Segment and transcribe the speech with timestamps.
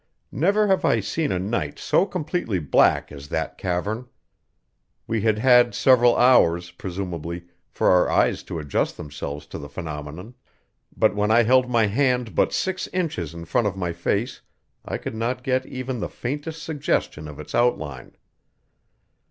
[0.31, 4.07] Never have I seen a night so completely black as that cavern;
[5.05, 10.33] we had had several hours, presumably, for our eyes to adjust themselves to the phenomenon;
[10.97, 14.41] but when I held my hand but six inches in front of my face
[14.83, 18.15] I could not get even the faintest suggestion of its outline.